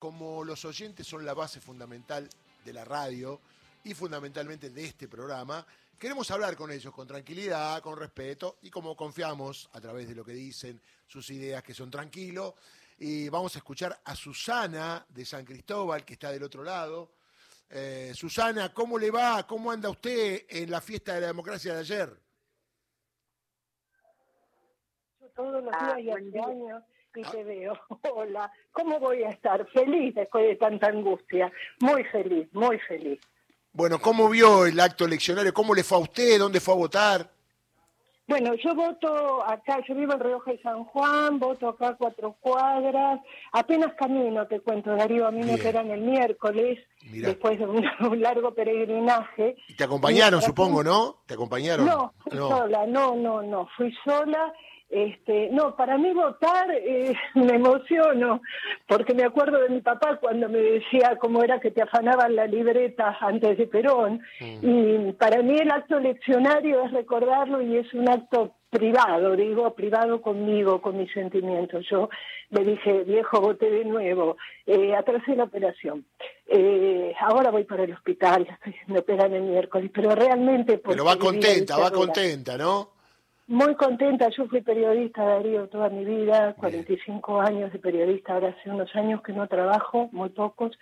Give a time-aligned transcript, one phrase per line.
[0.00, 2.26] como los oyentes son la base fundamental
[2.64, 3.38] de la radio
[3.84, 5.64] y fundamentalmente de este programa,
[5.98, 10.24] queremos hablar con ellos con tranquilidad, con respeto y como confiamos a través de lo
[10.24, 12.54] que dicen, sus ideas que son tranquilos.
[12.98, 17.12] Y vamos a escuchar a Susana de San Cristóbal, que está del otro lado.
[17.68, 19.46] Eh, Susana, ¿cómo le va?
[19.46, 22.18] ¿Cómo anda usted en la fiesta de la democracia de ayer?
[25.20, 26.82] Yo todos los días y hace años
[27.14, 27.72] y te veo.
[28.14, 29.66] Hola, ¿cómo voy a estar?
[29.70, 31.52] Feliz después de tanta angustia.
[31.80, 33.20] Muy feliz, muy feliz.
[33.72, 35.54] Bueno, ¿cómo vio el acto eleccionario?
[35.54, 36.38] ¿Cómo le fue a usted?
[36.38, 37.30] ¿Dónde fue a votar?
[38.26, 43.18] Bueno, yo voto acá, yo vivo en Rioja de San Juan, voto acá cuatro cuadras,
[43.50, 46.78] apenas camino, te cuento, Darío, a mí me operan el miércoles,
[47.10, 47.66] después de
[48.06, 49.56] un, largo peregrinaje.
[49.66, 51.22] ¿Y te acompañaron, supongo, no?
[51.26, 51.84] ¿Te acompañaron?
[51.84, 54.52] No, fui sola, no, no, no, fui sola
[54.90, 58.42] este, no, para mí votar eh, me emociono,
[58.88, 62.46] porque me acuerdo de mi papá cuando me decía cómo era que te afanaban la
[62.46, 64.58] libreta antes de Perón, mm.
[64.62, 70.22] y para mí el acto eleccionario es recordarlo y es un acto privado, digo, privado
[70.22, 71.84] conmigo, con mis sentimientos.
[71.90, 72.08] Yo
[72.50, 76.04] le dije, viejo, voté de nuevo, eh, atrasé la operación.
[76.46, 78.46] Eh, ahora voy para el hospital,
[78.86, 80.78] me operan el miércoles, pero realmente...
[80.78, 82.99] Pero va contenta, va contenta, ¿no?
[83.50, 88.70] Muy contenta, yo fui periodista, Darío, toda mi vida, 45 años de periodista, ahora hace
[88.70, 90.78] unos años que no trabajo, muy pocos,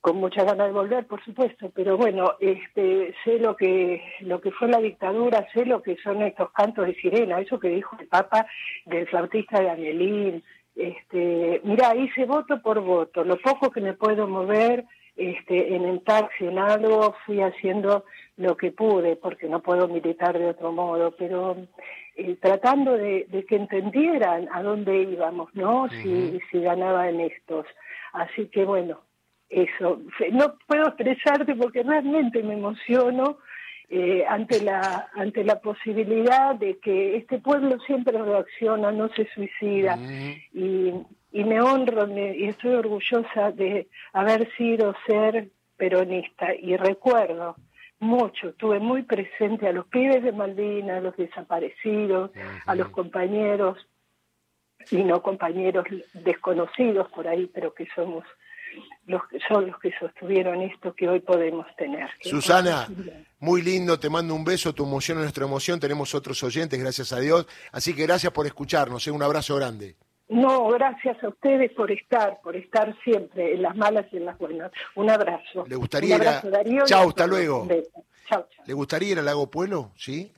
[0.00, 4.50] con mucha ganas de volver, por supuesto, pero bueno, este, sé lo que, lo que
[4.50, 8.08] fue la dictadura, sé lo que son estos cantos de sirena, eso que dijo el
[8.08, 8.48] Papa
[8.86, 10.42] del flautista de Anelín,
[10.74, 14.84] este, mira, hice voto por voto, lo poco que me puedo mover,
[15.16, 18.04] este, en el taxi, en algo, fui haciendo
[18.36, 21.56] lo que pude, porque no puedo militar de otro modo, pero
[22.16, 25.88] eh, tratando de, que entendieran a dónde íbamos, ¿no?
[25.88, 27.66] Si, si ganaban estos.
[28.12, 29.00] Así que bueno,
[29.48, 30.00] eso.
[30.32, 33.38] No puedo expresarte porque realmente me emociono
[33.90, 39.96] eh, ante la ante la posibilidad de que este pueblo siempre reacciona, no se suicida
[40.52, 40.92] y
[41.34, 47.56] y me honro y estoy orgullosa de haber sido ser peronista y recuerdo
[47.98, 52.30] mucho, estuve muy presente a los pibes de Malvinas, a los desaparecidos,
[52.66, 53.78] a los compañeros
[54.92, 58.24] y no compañeros desconocidos por ahí, pero que somos
[59.06, 62.10] los que son los que sostuvieron esto que hoy podemos tener.
[62.20, 62.86] Susana,
[63.40, 67.12] muy lindo, te mando un beso, tu emoción es nuestra emoción, tenemos otros oyentes, gracias
[67.12, 69.10] a Dios, así que gracias por escucharnos, ¿eh?
[69.10, 69.96] un abrazo grande.
[70.28, 74.38] No, gracias a ustedes por estar, por estar siempre en las malas y en las
[74.38, 74.72] buenas.
[74.94, 75.66] Un abrazo.
[75.68, 76.42] ¿Le gustaría ir a...
[76.86, 77.68] Chao, hasta luego.
[78.66, 79.92] ¿Le gustaría ir al Lago Pueblo?
[79.96, 80.32] ¿Sí?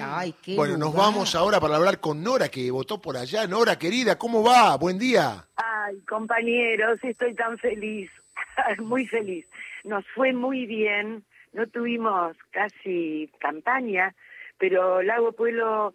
[0.00, 3.46] Ay, qué bueno, nos vamos ahora para hablar con Nora, que votó por allá.
[3.46, 4.76] Nora, querida, ¿cómo va?
[4.78, 5.44] Buen día.
[5.56, 8.10] Ay, compañeros, estoy tan feliz,
[8.78, 9.46] muy feliz.
[9.84, 14.14] Nos fue muy bien, no tuvimos casi campaña,
[14.58, 15.94] pero Lago Pueblo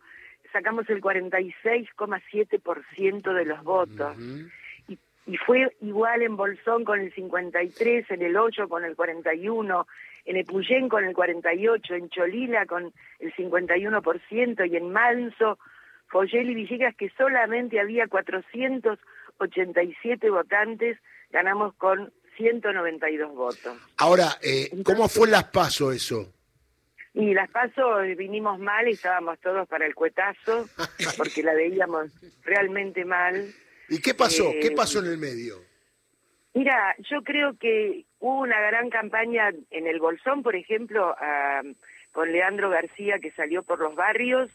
[0.52, 4.16] sacamos el 46,7% de los votos.
[4.88, 9.88] y, y fue igual en Bolsón con el 53, en el 8 con el 41,
[10.26, 15.60] en Epuyén con el 48, en Cholila con el 51% y en Manso,
[16.08, 20.98] Foyel y Villegas que solamente había 487 votantes,
[21.32, 23.78] ganamos con 192 votos.
[23.98, 26.34] Ahora, eh, ¿cómo fue las paso eso?
[27.14, 30.68] Y las paso vinimos mal y estábamos todos para el cuetazo,
[31.18, 32.12] porque la veíamos
[32.44, 33.54] realmente mal.
[33.90, 34.52] ¿Y qué pasó?
[34.62, 35.56] ¿Qué eh, pasó en el medio?
[36.54, 41.16] Mira, yo creo que hubo una gran campaña en el Bolsón, por ejemplo,
[42.12, 44.52] con Leandro García, que salió por los barrios,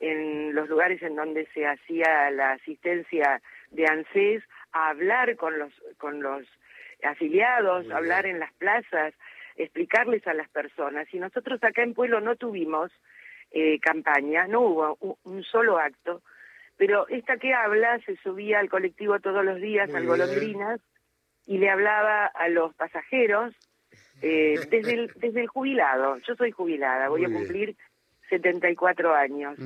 [0.00, 4.42] en los lugares en donde se hacía la asistencia de ANSES,
[4.72, 6.46] a hablar con los, con los
[7.02, 9.14] afiliados, hablar en las plazas,
[9.58, 11.12] explicarles a las personas.
[11.12, 12.90] Y nosotros acá en Pueblo no tuvimos
[13.50, 16.22] eh, campaña, no hubo un, solo acto,
[16.76, 20.80] pero esta que habla se subía al colectivo todos los días, al Golondrinas,
[21.46, 23.54] y le hablaba a los pasajeros
[24.22, 26.18] eh, desde, el, desde el jubilado.
[26.18, 27.74] Yo soy jubilada, voy a cumplir
[28.28, 29.58] 74 años.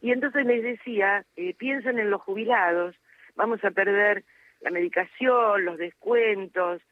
[0.00, 2.94] Y entonces les decía, eh, piensen en los jubilados,
[3.34, 4.24] vamos a perder
[4.60, 6.82] la medicación, los descuentos,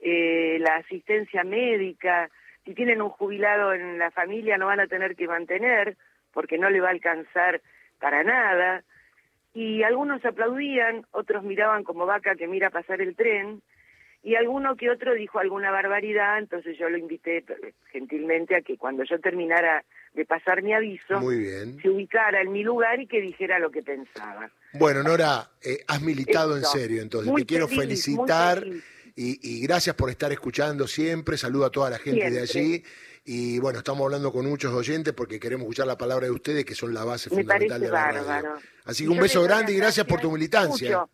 [0.00, 2.30] eh, la asistencia médica,
[2.64, 5.96] si tienen un jubilado en la familia no van a tener que mantener
[6.32, 7.62] porque no le va a alcanzar
[7.98, 8.84] para nada.
[9.54, 13.62] Y algunos aplaudían, otros miraban como vaca que mira pasar el tren,
[14.26, 17.44] y alguno que otro dijo alguna barbaridad, entonces yo lo invité
[17.92, 19.84] gentilmente a que cuando yo terminara
[20.14, 21.20] de pasar mi aviso,
[21.80, 24.50] se ubicara en mi lugar y que dijera lo que pensaba.
[24.72, 28.84] Bueno, Nora, eh, has militado en serio, entonces Muy te quiero muy felicitar feliz.
[29.16, 31.36] Y, y gracias por estar escuchando siempre.
[31.36, 32.84] Saludo a toda la gente de allí.
[33.24, 36.76] Y bueno, estamos hablando con muchos oyentes porque queremos escuchar la palabra de ustedes, que
[36.76, 38.24] son la base Me fundamental de la radio.
[38.24, 38.58] bárbaro.
[38.84, 41.04] Así que un yo beso grande y gracias por tu militancia.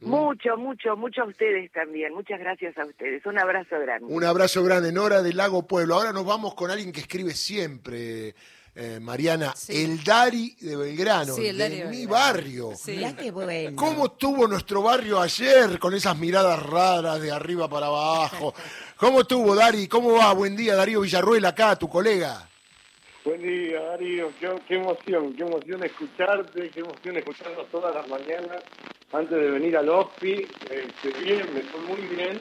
[0.00, 2.14] Mucho, mucho, mucho, mucho a ustedes también.
[2.14, 3.26] Muchas gracias a ustedes.
[3.26, 4.06] Un abrazo grande.
[4.08, 5.96] Un abrazo grande, Nora del Lago Pueblo.
[5.96, 8.34] Ahora nos vamos con alguien que escribe siempre,
[8.80, 9.84] eh, Mariana, Sí.
[9.84, 12.10] el Dari de Belgrano, Sí, el de Dari de mi Belgrano.
[12.10, 12.70] barrio.
[12.76, 12.92] Sí.
[12.92, 13.74] Mirá qué bueno.
[13.76, 18.54] ¿Cómo estuvo nuestro barrio ayer con esas miradas raras de arriba para abajo?
[18.96, 19.88] ¿Cómo estuvo, Dari?
[19.88, 20.32] ¿Cómo va?
[20.32, 22.48] Buen día, Darío Villarruel, acá, tu colega.
[23.24, 24.30] Buen día, Darío.
[24.40, 28.62] Qué, qué emoción, qué emoción escucharte, qué emoción escucharnos todas las mañanas
[29.12, 30.46] antes de venir al OSPI.
[30.70, 32.40] Este, bien, me fue muy bien.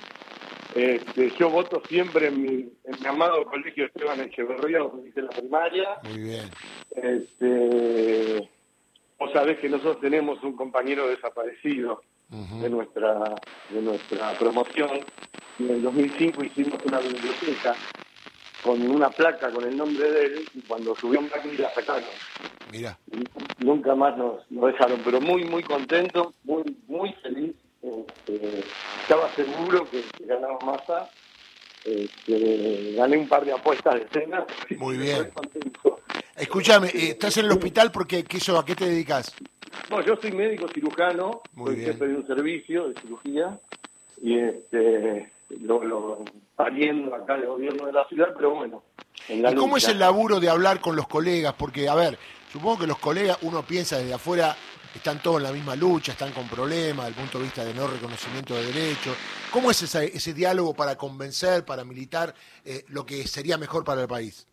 [0.78, 2.52] Este, yo voto siempre en mi,
[2.84, 5.90] en mi amado colegio Esteban Echeverría, donde hice la primaria.
[6.04, 6.52] Muy bien.
[6.92, 8.48] Este,
[9.18, 13.34] vos sabés que nosotros tenemos un compañero desaparecido de nuestra
[13.72, 15.00] de nuestra promoción.
[15.58, 17.74] En el 2005 hicimos una biblioteca
[18.64, 22.04] con una placa con el nombre de él y cuando subió un y la sacaron.
[22.72, 23.00] Mira.
[23.12, 26.34] Y nunca más nos, nos dejaron, pero muy, muy contento.
[29.01, 31.10] Estaba seguro que, que ganaba masa.
[31.86, 34.45] Este, gané un par de apuestas de cena.
[34.78, 35.31] Muy bien.
[36.36, 39.34] Escúchame, eh, ¿estás en el hospital porque ¿qué eso, a qué te dedicas?
[39.89, 41.92] No, yo soy médico cirujano, Muy soy bien.
[41.94, 43.60] jefe de un servicio de cirugía
[44.22, 45.31] y este,
[45.62, 46.25] lo, lo
[46.56, 48.83] pariendo acá del gobierno de la ciudad, pero bueno.
[49.30, 51.54] En la ¿Y cómo es el laburo de hablar con los colegas?
[51.57, 52.18] Porque, a ver,
[52.51, 54.56] supongo que los colegas, uno piensa desde afuera,
[54.98, 57.74] están todos en la misma lucha, están con problemas desde el punto de vista de
[57.74, 59.16] no reconocimiento de derechos.
[59.52, 62.34] ¿Cómo es ese, ese diálogo para convencer, para militar
[62.66, 64.46] eh, lo que sería mejor para el país?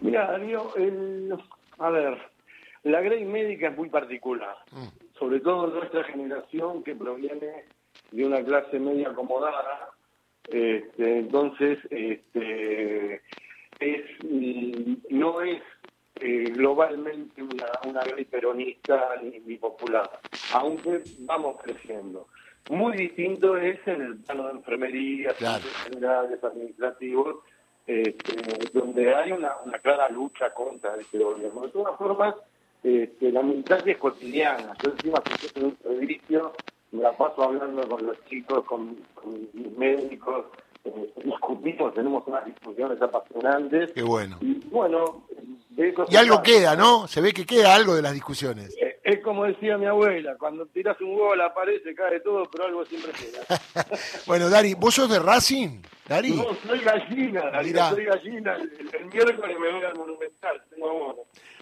[0.00, 1.34] Mira, Darío, el-
[1.78, 2.18] a ver,
[2.84, 4.88] la grey médica es muy particular, Mm.
[5.18, 7.64] sobre todo nuestra generación que proviene
[8.12, 9.90] de una clase media acomodada.
[10.44, 13.16] Este, entonces, este,
[13.80, 15.60] es, mm, no es
[16.20, 20.10] eh, globalmente una, una grey peronista ni, ni popular,
[20.54, 22.26] aunque vamos creciendo.
[22.70, 25.64] Muy distinto es en el plano de enfermería, Claro.
[25.84, 27.36] generales, administrativos,
[27.86, 31.62] este, donde hay una, una clara lucha contra este gobierno.
[31.62, 32.34] De todas formas,
[32.82, 34.74] este, la militancia es cotidiana.
[34.84, 36.52] Yo encima que estoy en un servicio,
[36.92, 40.46] me la paso hablando con los chicos, con, con mis médicos,
[40.84, 43.92] eh, discutimos, tenemos unas discusiones apasionantes.
[43.92, 44.36] Qué bueno.
[44.42, 45.22] Y bueno,
[46.08, 47.06] Y algo queda, ¿no?
[47.06, 48.74] Se ve que queda algo de las discusiones.
[49.04, 52.44] Es como decía mi abuela, cuando tiras un huevo a la pared se cae todo,
[52.50, 53.60] pero algo siempre queda.
[54.26, 55.80] Bueno, Dari, ¿vos sos de Racing?
[56.06, 56.32] Dari.
[56.32, 57.90] No, soy gallina, Mirá.
[57.90, 58.56] soy gallina.
[58.56, 61.16] El, el miércoles me voy al Monumental, tengo abono.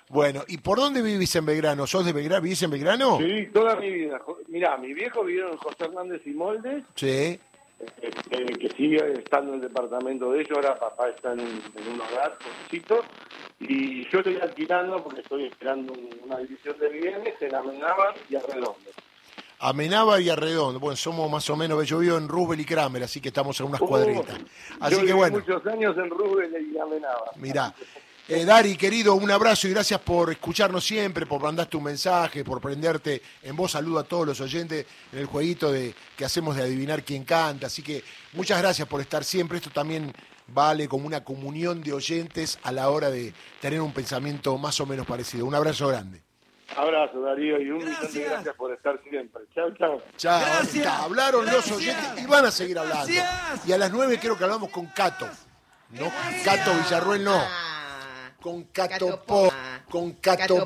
[0.08, 1.86] Bueno, ¿y por dónde vivís en Belgrano?
[1.86, 2.42] ¿Sos de Belgrano?
[2.42, 3.19] ¿Vivís en Belgrano?
[3.19, 4.20] Sí, toda mi vida.
[4.48, 7.38] Mirá, mi viejo vivieron en José Hernández y Moldes, Sí.
[8.58, 12.00] Que sigue estando en el departamento de ellos, ahora papá está en, un- en un
[12.00, 13.04] hogar, pobrecito,
[13.60, 18.36] y yo estoy alquilando porque estoy esperando un- una división de bienes en Amenábar y
[18.36, 18.76] Arredondo.
[19.58, 20.78] Amenábar y Arredondo.
[20.78, 23.66] Bueno, somos más o menos, yo vivo en Rubel y Kramer, así que estamos en
[23.66, 24.38] unas Oh, cuadritas.
[24.80, 27.30] Así yo que viví bueno, muchos años en Rubén y Amenábar.
[27.36, 27.74] mirá.
[28.28, 32.61] Eh, Dari, querido, un abrazo y gracias por escucharnos siempre, por mandar tu mensaje, por
[32.61, 33.73] prenderte en voz.
[33.73, 37.69] Saludo a todos los oyentes en el jueguito de, que hacemos de adivinar quién canta.
[37.69, 38.02] Así que
[38.32, 39.58] muchas gracias por estar siempre.
[39.58, 40.12] Esto también
[40.48, 44.86] vale como una comunión de oyentes a la hora de tener un pensamiento más o
[44.86, 45.46] menos parecido.
[45.46, 46.20] Un abrazo grande.
[46.77, 49.43] Abrazo, Darío, y un millón de gracias por estar siempre.
[49.55, 50.03] Chao, chao.
[50.17, 50.41] Chao.
[50.41, 50.74] Gracias.
[50.74, 51.77] Está, hablaron los Gracias.
[51.77, 53.06] oyentes y van a seguir hablando.
[53.06, 53.69] Gracias.
[53.69, 55.29] Y a las nueve creo que hablamos con Cato.
[55.91, 56.10] No,
[56.44, 57.41] Cato Villarruel no.
[58.40, 59.46] Con Cato Cato Po.
[59.46, 59.52] Po.
[59.88, 60.64] Con Cato